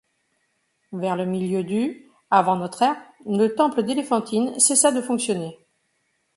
[0.93, 5.59] Vers le milieu du avant notre ère, le temple d'Éléphantine cessa de fonctionner.